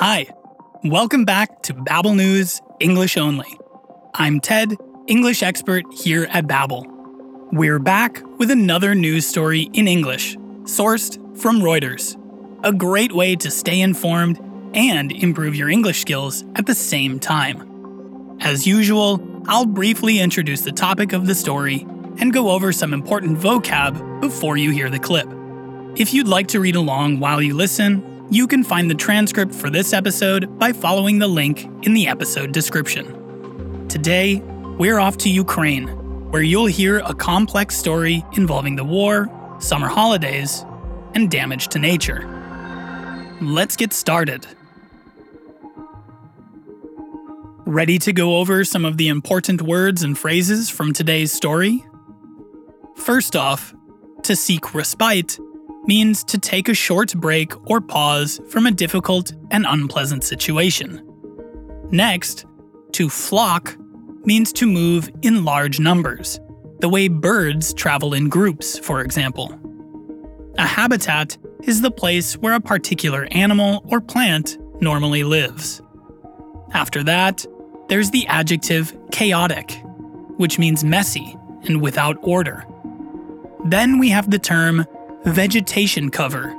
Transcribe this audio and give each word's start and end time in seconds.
Hi, 0.00 0.28
welcome 0.82 1.26
back 1.26 1.60
to 1.64 1.74
Babbel 1.74 2.16
News 2.16 2.62
English 2.80 3.18
Only. 3.18 3.58
I'm 4.14 4.40
Ted, 4.40 4.74
English 5.06 5.42
expert 5.42 5.84
here 5.92 6.26
at 6.30 6.46
Babbel. 6.46 6.86
We're 7.52 7.78
back 7.78 8.22
with 8.38 8.50
another 8.50 8.94
news 8.94 9.26
story 9.26 9.68
in 9.74 9.86
English, 9.86 10.38
sourced 10.62 11.18
from 11.38 11.60
Reuters. 11.60 12.16
A 12.64 12.72
great 12.72 13.12
way 13.12 13.36
to 13.36 13.50
stay 13.50 13.82
informed 13.82 14.40
and 14.72 15.12
improve 15.12 15.54
your 15.54 15.68
English 15.68 16.00
skills 16.00 16.44
at 16.56 16.64
the 16.64 16.74
same 16.74 17.20
time. 17.20 18.38
As 18.40 18.66
usual, 18.66 19.20
I'll 19.48 19.66
briefly 19.66 20.18
introduce 20.18 20.62
the 20.62 20.72
topic 20.72 21.12
of 21.12 21.26
the 21.26 21.34
story 21.34 21.86
and 22.16 22.32
go 22.32 22.48
over 22.48 22.72
some 22.72 22.94
important 22.94 23.36
vocab 23.36 24.22
before 24.22 24.56
you 24.56 24.70
hear 24.70 24.88
the 24.88 24.98
clip. 24.98 25.28
If 25.96 26.14
you'd 26.14 26.26
like 26.26 26.46
to 26.48 26.60
read 26.60 26.76
along 26.76 27.20
while 27.20 27.42
you 27.42 27.52
listen, 27.52 28.09
you 28.30 28.46
can 28.46 28.62
find 28.62 28.88
the 28.88 28.94
transcript 28.94 29.52
for 29.52 29.70
this 29.70 29.92
episode 29.92 30.56
by 30.56 30.72
following 30.72 31.18
the 31.18 31.26
link 31.26 31.64
in 31.82 31.94
the 31.94 32.06
episode 32.06 32.52
description. 32.52 33.88
Today, 33.88 34.36
we're 34.78 35.00
off 35.00 35.16
to 35.18 35.28
Ukraine, 35.28 35.88
where 36.30 36.42
you'll 36.42 36.66
hear 36.66 36.98
a 37.00 37.12
complex 37.12 37.76
story 37.76 38.24
involving 38.36 38.76
the 38.76 38.84
war, 38.84 39.28
summer 39.58 39.88
holidays, 39.88 40.64
and 41.14 41.28
damage 41.28 41.68
to 41.68 41.80
nature. 41.80 42.24
Let's 43.42 43.74
get 43.74 43.92
started. 43.92 44.46
Ready 47.66 47.98
to 47.98 48.12
go 48.12 48.36
over 48.36 48.64
some 48.64 48.84
of 48.84 48.96
the 48.96 49.08
important 49.08 49.60
words 49.60 50.04
and 50.04 50.16
phrases 50.16 50.70
from 50.70 50.92
today's 50.92 51.32
story? 51.32 51.84
First 52.94 53.34
off, 53.34 53.74
to 54.22 54.36
seek 54.36 54.72
respite 54.72 55.40
means 55.86 56.24
to 56.24 56.38
take 56.38 56.68
a 56.68 56.74
short 56.74 57.14
break 57.14 57.52
or 57.70 57.80
pause 57.80 58.40
from 58.48 58.66
a 58.66 58.70
difficult 58.70 59.32
and 59.50 59.66
unpleasant 59.66 60.24
situation. 60.24 61.02
Next, 61.90 62.46
to 62.92 63.08
flock 63.08 63.76
means 64.24 64.52
to 64.54 64.66
move 64.66 65.10
in 65.22 65.44
large 65.44 65.80
numbers, 65.80 66.38
the 66.80 66.88
way 66.88 67.08
birds 67.08 67.72
travel 67.74 68.14
in 68.14 68.28
groups, 68.28 68.78
for 68.78 69.00
example. 69.00 69.58
A 70.58 70.66
habitat 70.66 71.36
is 71.62 71.80
the 71.80 71.90
place 71.90 72.34
where 72.34 72.54
a 72.54 72.60
particular 72.60 73.26
animal 73.30 73.82
or 73.88 74.00
plant 74.00 74.58
normally 74.80 75.24
lives. 75.24 75.82
After 76.72 77.02
that, 77.04 77.44
there's 77.88 78.10
the 78.10 78.26
adjective 78.26 78.96
chaotic, 79.10 79.80
which 80.36 80.58
means 80.58 80.84
messy 80.84 81.36
and 81.64 81.82
without 81.82 82.16
order. 82.22 82.64
Then 83.64 83.98
we 83.98 84.08
have 84.10 84.30
the 84.30 84.38
term 84.38 84.86
vegetation 85.24 86.10
cover, 86.10 86.56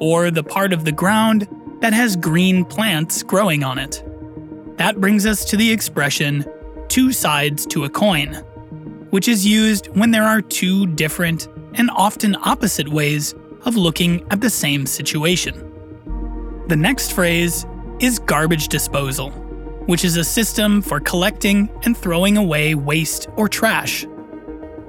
or 0.00 0.30
the 0.30 0.42
part 0.42 0.72
of 0.72 0.84
the 0.84 0.92
ground 0.92 1.48
that 1.80 1.92
has 1.92 2.16
green 2.16 2.64
plants 2.64 3.22
growing 3.22 3.62
on 3.62 3.78
it. 3.78 4.02
That 4.78 5.00
brings 5.00 5.26
us 5.26 5.44
to 5.46 5.56
the 5.56 5.70
expression 5.70 6.44
two 6.88 7.12
sides 7.12 7.64
to 7.66 7.84
a 7.84 7.90
coin, 7.90 8.34
which 9.10 9.28
is 9.28 9.46
used 9.46 9.88
when 9.96 10.10
there 10.10 10.24
are 10.24 10.42
two 10.42 10.86
different 10.86 11.48
and 11.74 11.90
often 11.90 12.36
opposite 12.42 12.88
ways 12.88 13.34
of 13.64 13.76
looking 13.76 14.26
at 14.30 14.40
the 14.40 14.50
same 14.50 14.86
situation. 14.86 15.54
The 16.68 16.76
next 16.76 17.12
phrase 17.12 17.64
is 18.00 18.18
garbage 18.18 18.68
disposal, 18.68 19.30
which 19.86 20.04
is 20.04 20.16
a 20.16 20.24
system 20.24 20.82
for 20.82 21.00
collecting 21.00 21.68
and 21.84 21.96
throwing 21.96 22.36
away 22.36 22.74
waste 22.74 23.28
or 23.36 23.48
trash. 23.48 24.06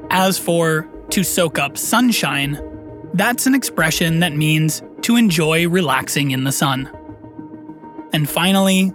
As 0.10 0.38
for 0.38 0.88
to 1.10 1.24
soak 1.24 1.60
up 1.60 1.78
sunshine, 1.78 2.60
that's 3.14 3.46
an 3.46 3.56
expression 3.56 4.20
that 4.20 4.34
means 4.34 4.82
to 5.02 5.16
enjoy 5.16 5.68
relaxing 5.68 6.32
in 6.32 6.44
the 6.44 6.52
sun. 6.52 6.90
And 8.14 8.30
finally, 8.30 8.92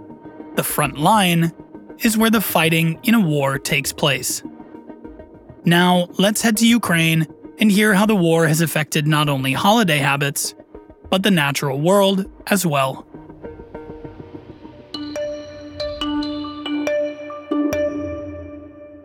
the 0.55 0.63
front 0.63 0.97
line 0.97 1.51
is 1.99 2.17
where 2.17 2.29
the 2.29 2.41
fighting 2.41 2.99
in 3.03 3.13
a 3.13 3.19
war 3.19 3.59
takes 3.59 3.91
place. 3.91 4.43
Now, 5.65 6.07
let's 6.17 6.41
head 6.41 6.57
to 6.57 6.67
Ukraine 6.67 7.27
and 7.59 7.71
hear 7.71 7.93
how 7.93 8.05
the 8.05 8.15
war 8.15 8.47
has 8.47 8.61
affected 8.61 9.05
not 9.05 9.27
only 9.29 9.53
holiday 9.53 9.97
habits, 9.97 10.55
but 11.09 11.23
the 11.23 11.31
natural 11.31 11.79
world 11.79 12.29
as 12.47 12.65
well. 12.65 13.08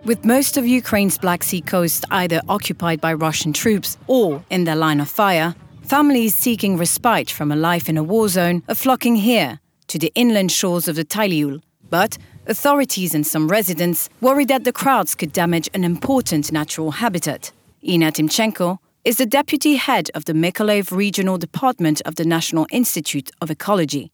With 0.04 0.22
most 0.22 0.58
of 0.58 0.66
Ukraine's 0.66 1.16
Black 1.16 1.42
Sea 1.42 1.62
coast 1.62 2.04
either 2.10 2.42
occupied 2.46 3.00
by 3.00 3.14
Russian 3.14 3.54
troops 3.54 3.96
or 4.06 4.44
in 4.50 4.64
their 4.64 4.76
line 4.76 5.00
of 5.00 5.08
fire, 5.08 5.54
families 5.80 6.34
seeking 6.34 6.76
respite 6.76 7.30
from 7.30 7.50
a 7.50 7.56
life 7.56 7.88
in 7.88 7.96
a 7.96 8.02
war 8.02 8.28
zone 8.28 8.62
are 8.68 8.74
flocking 8.74 9.16
here, 9.16 9.60
to 9.86 9.98
the 9.98 10.12
inland 10.14 10.52
shores 10.52 10.88
of 10.88 10.96
the 10.96 11.06
Tylihul. 11.06 11.62
But 11.88 12.18
authorities 12.46 13.14
and 13.14 13.26
some 13.26 13.48
residents 13.48 14.10
worry 14.20 14.44
that 14.44 14.64
the 14.64 14.74
crowds 14.74 15.14
could 15.14 15.32
damage 15.32 15.70
an 15.72 15.84
important 15.84 16.52
natural 16.52 16.90
habitat. 16.90 17.50
Ina 17.82 18.12
Timchenko 18.12 18.76
is 19.04 19.16
the 19.16 19.24
deputy 19.24 19.76
head 19.76 20.10
of 20.14 20.26
the 20.26 20.34
Mykolaiv 20.34 20.94
Regional 20.94 21.38
Department 21.38 22.02
of 22.04 22.16
the 22.16 22.26
National 22.26 22.66
Institute 22.70 23.30
of 23.40 23.50
Ecology. 23.50 24.13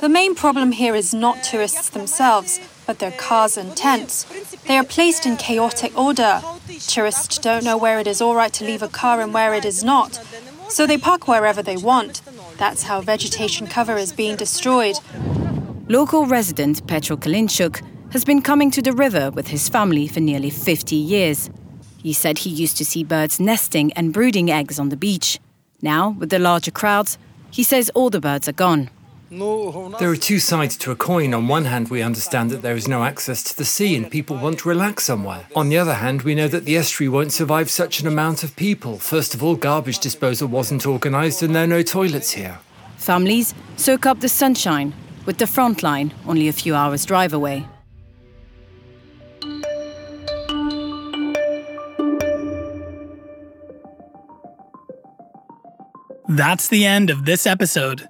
The 0.00 0.08
main 0.08 0.34
problem 0.34 0.72
here 0.72 0.96
is 0.96 1.14
not 1.14 1.44
tourists 1.44 1.90
themselves, 1.90 2.58
but 2.84 2.98
their 2.98 3.12
cars 3.12 3.56
and 3.56 3.76
tents. 3.76 4.24
They 4.66 4.76
are 4.76 4.82
placed 4.82 5.24
in 5.24 5.36
chaotic 5.36 5.96
order. 5.96 6.42
Tourists 6.88 7.38
don't 7.38 7.62
know 7.62 7.76
where 7.76 8.00
it 8.00 8.08
is 8.08 8.20
all 8.20 8.34
right 8.34 8.52
to 8.54 8.64
leave 8.64 8.82
a 8.82 8.88
car 8.88 9.20
and 9.20 9.32
where 9.32 9.54
it 9.54 9.64
is 9.64 9.84
not. 9.84 10.20
So 10.68 10.84
they 10.84 10.98
park 10.98 11.28
wherever 11.28 11.62
they 11.62 11.76
want. 11.76 12.22
That's 12.56 12.82
how 12.82 13.00
vegetation 13.02 13.68
cover 13.68 13.96
is 13.96 14.12
being 14.12 14.34
destroyed. 14.34 14.96
Local 15.88 16.26
resident 16.26 16.84
Petro 16.88 17.16
Kalinchuk 17.16 17.80
has 18.12 18.24
been 18.24 18.42
coming 18.42 18.72
to 18.72 18.82
the 18.82 18.92
river 18.92 19.30
with 19.30 19.46
his 19.46 19.68
family 19.68 20.08
for 20.08 20.18
nearly 20.18 20.50
50 20.50 20.96
years. 20.96 21.50
He 21.98 22.12
said 22.12 22.38
he 22.38 22.50
used 22.50 22.76
to 22.78 22.84
see 22.84 23.04
birds 23.04 23.38
nesting 23.38 23.92
and 23.92 24.12
brooding 24.12 24.50
eggs 24.50 24.80
on 24.80 24.88
the 24.88 24.96
beach. 24.96 25.38
Now, 25.82 26.10
with 26.10 26.30
the 26.30 26.38
larger 26.38 26.70
crowds, 26.70 27.18
he 27.50 27.64
says 27.64 27.90
all 27.90 28.08
the 28.08 28.20
birds 28.20 28.48
are 28.48 28.52
gone. 28.52 28.88
There 29.30 30.10
are 30.10 30.16
two 30.16 30.38
sides 30.38 30.76
to 30.76 30.90
a 30.90 30.96
coin. 30.96 31.32
On 31.32 31.48
one 31.48 31.64
hand, 31.64 31.88
we 31.88 32.02
understand 32.02 32.50
that 32.50 32.60
there 32.60 32.76
is 32.76 32.86
no 32.86 33.02
access 33.02 33.42
to 33.44 33.56
the 33.56 33.64
sea 33.64 33.96
and 33.96 34.10
people 34.10 34.36
want 34.36 34.58
to 34.60 34.68
relax 34.68 35.04
somewhere. 35.04 35.46
On 35.56 35.70
the 35.70 35.78
other 35.78 35.94
hand, 35.94 36.22
we 36.22 36.34
know 36.34 36.48
that 36.48 36.66
the 36.66 36.76
estuary 36.76 37.08
won't 37.08 37.32
survive 37.32 37.70
such 37.70 38.00
an 38.00 38.06
amount 38.06 38.44
of 38.44 38.54
people. 38.56 38.98
First 38.98 39.34
of 39.34 39.42
all, 39.42 39.56
garbage 39.56 39.98
disposal 40.00 40.48
wasn't 40.48 40.86
organised 40.86 41.42
and 41.42 41.54
there 41.54 41.64
are 41.64 41.66
no 41.78 41.82
toilets 41.82 42.32
here. 42.32 42.58
Families 42.98 43.54
soak 43.76 44.04
up 44.04 44.20
the 44.20 44.28
sunshine, 44.28 44.92
with 45.24 45.38
the 45.38 45.46
front 45.46 45.82
line 45.82 46.12
only 46.26 46.48
a 46.48 46.52
few 46.52 46.74
hours' 46.74 47.06
drive 47.06 47.32
away. 47.32 47.66
That's 56.36 56.68
the 56.68 56.86
end 56.86 57.10
of 57.10 57.26
this 57.26 57.46
episode. 57.46 58.08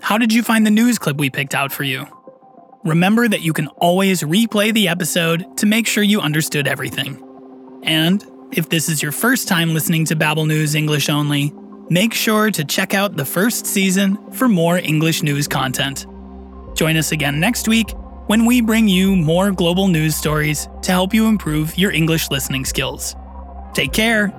How 0.00 0.18
did 0.18 0.32
you 0.32 0.42
find 0.42 0.66
the 0.66 0.72
news 0.72 0.98
clip 0.98 1.18
we 1.18 1.30
picked 1.30 1.54
out 1.54 1.70
for 1.70 1.84
you? 1.84 2.04
Remember 2.82 3.28
that 3.28 3.42
you 3.42 3.52
can 3.52 3.68
always 3.78 4.22
replay 4.22 4.74
the 4.74 4.88
episode 4.88 5.56
to 5.58 5.66
make 5.66 5.86
sure 5.86 6.02
you 6.02 6.20
understood 6.20 6.66
everything. 6.66 7.22
And 7.84 8.26
if 8.50 8.68
this 8.68 8.88
is 8.88 9.04
your 9.04 9.12
first 9.12 9.46
time 9.46 9.72
listening 9.72 10.04
to 10.06 10.16
Babbel 10.16 10.48
News 10.48 10.74
English 10.74 11.08
only, 11.08 11.52
make 11.88 12.12
sure 12.12 12.50
to 12.50 12.64
check 12.64 12.92
out 12.92 13.16
the 13.16 13.24
first 13.24 13.66
season 13.66 14.18
for 14.32 14.48
more 14.48 14.78
English 14.78 15.22
news 15.22 15.46
content. 15.46 16.06
Join 16.74 16.96
us 16.96 17.12
again 17.12 17.38
next 17.38 17.68
week 17.68 17.92
when 18.26 18.46
we 18.46 18.60
bring 18.60 18.88
you 18.88 19.14
more 19.14 19.52
global 19.52 19.86
news 19.86 20.16
stories 20.16 20.68
to 20.82 20.90
help 20.90 21.14
you 21.14 21.28
improve 21.28 21.78
your 21.78 21.92
English 21.92 22.32
listening 22.32 22.64
skills. 22.64 23.14
Take 23.74 23.92
care 23.92 24.34